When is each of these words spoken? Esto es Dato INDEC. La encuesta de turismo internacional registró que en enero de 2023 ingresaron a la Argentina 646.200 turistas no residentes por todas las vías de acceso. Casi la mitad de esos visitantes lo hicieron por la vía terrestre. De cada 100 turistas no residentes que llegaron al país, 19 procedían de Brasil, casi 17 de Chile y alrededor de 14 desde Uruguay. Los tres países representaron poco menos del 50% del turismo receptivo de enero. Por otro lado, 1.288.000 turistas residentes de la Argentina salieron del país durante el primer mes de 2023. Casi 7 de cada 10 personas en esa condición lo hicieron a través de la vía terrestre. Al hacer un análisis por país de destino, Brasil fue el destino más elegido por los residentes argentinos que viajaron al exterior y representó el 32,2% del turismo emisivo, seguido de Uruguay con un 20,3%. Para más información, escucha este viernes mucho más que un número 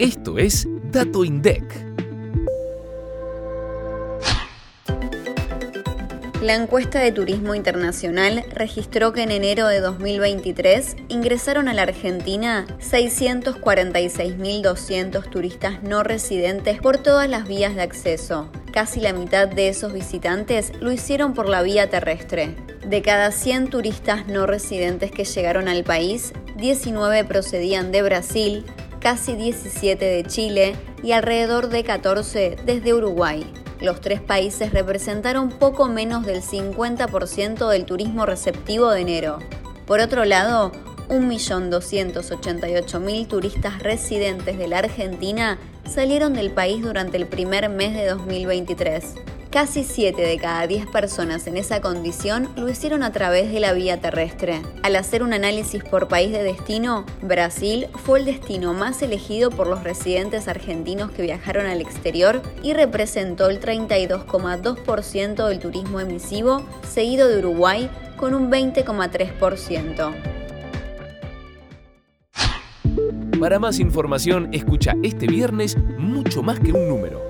Esto 0.00 0.36
es 0.38 0.66
Dato 0.90 1.24
INDEC. 1.26 1.62
La 6.40 6.54
encuesta 6.54 7.00
de 7.00 7.12
turismo 7.12 7.54
internacional 7.54 8.46
registró 8.48 9.12
que 9.12 9.24
en 9.24 9.30
enero 9.30 9.68
de 9.68 9.80
2023 9.80 10.96
ingresaron 11.10 11.68
a 11.68 11.74
la 11.74 11.82
Argentina 11.82 12.66
646.200 12.78 15.28
turistas 15.28 15.82
no 15.82 16.02
residentes 16.02 16.80
por 16.80 16.96
todas 16.96 17.28
las 17.28 17.46
vías 17.46 17.74
de 17.74 17.82
acceso. 17.82 18.50
Casi 18.72 19.00
la 19.00 19.12
mitad 19.12 19.48
de 19.48 19.68
esos 19.68 19.92
visitantes 19.92 20.72
lo 20.80 20.92
hicieron 20.92 21.34
por 21.34 21.46
la 21.46 21.60
vía 21.60 21.90
terrestre. 21.90 22.56
De 22.86 23.02
cada 23.02 23.32
100 23.32 23.68
turistas 23.68 24.26
no 24.28 24.46
residentes 24.46 25.10
que 25.10 25.26
llegaron 25.26 25.68
al 25.68 25.84
país, 25.84 26.32
19 26.56 27.24
procedían 27.24 27.92
de 27.92 28.02
Brasil, 28.02 28.64
casi 29.00 29.34
17 29.34 30.04
de 30.04 30.24
Chile 30.24 30.76
y 31.02 31.12
alrededor 31.12 31.68
de 31.68 31.84
14 31.84 32.56
desde 32.64 32.94
Uruguay. 32.94 33.46
Los 33.80 34.00
tres 34.00 34.20
países 34.20 34.72
representaron 34.72 35.50
poco 35.50 35.88
menos 35.88 36.24
del 36.26 36.42
50% 36.42 37.68
del 37.68 37.86
turismo 37.86 38.26
receptivo 38.26 38.90
de 38.90 39.00
enero. 39.00 39.38
Por 39.86 40.00
otro 40.00 40.26
lado, 40.26 40.72
1.288.000 41.08 43.26
turistas 43.26 43.82
residentes 43.82 44.58
de 44.58 44.68
la 44.68 44.80
Argentina 44.80 45.58
salieron 45.88 46.34
del 46.34 46.50
país 46.52 46.82
durante 46.82 47.16
el 47.16 47.26
primer 47.26 47.70
mes 47.70 47.94
de 47.94 48.06
2023. 48.06 49.14
Casi 49.50 49.82
7 49.82 50.22
de 50.22 50.38
cada 50.38 50.68
10 50.68 50.86
personas 50.86 51.48
en 51.48 51.56
esa 51.56 51.80
condición 51.80 52.48
lo 52.54 52.68
hicieron 52.68 53.02
a 53.02 53.10
través 53.10 53.50
de 53.50 53.58
la 53.58 53.72
vía 53.72 54.00
terrestre. 54.00 54.62
Al 54.84 54.94
hacer 54.94 55.24
un 55.24 55.32
análisis 55.32 55.82
por 55.82 56.06
país 56.06 56.30
de 56.30 56.44
destino, 56.44 57.04
Brasil 57.20 57.88
fue 58.04 58.20
el 58.20 58.26
destino 58.26 58.74
más 58.74 59.02
elegido 59.02 59.50
por 59.50 59.66
los 59.66 59.82
residentes 59.82 60.46
argentinos 60.46 61.10
que 61.10 61.22
viajaron 61.22 61.66
al 61.66 61.80
exterior 61.80 62.42
y 62.62 62.74
representó 62.74 63.50
el 63.50 63.58
32,2% 63.58 65.48
del 65.48 65.58
turismo 65.58 65.98
emisivo, 65.98 66.64
seguido 66.88 67.26
de 67.26 67.38
Uruguay 67.38 67.90
con 68.16 68.34
un 68.34 68.52
20,3%. 68.52 70.14
Para 73.40 73.58
más 73.58 73.80
información, 73.80 74.48
escucha 74.52 74.94
este 75.02 75.26
viernes 75.26 75.76
mucho 75.98 76.40
más 76.44 76.60
que 76.60 76.70
un 76.70 76.88
número 76.88 77.29